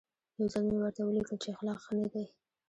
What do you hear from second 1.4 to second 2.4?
چې اخلاق ښه نه دي.